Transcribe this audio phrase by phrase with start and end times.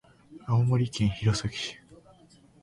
[0.47, 1.79] 青森県弘前市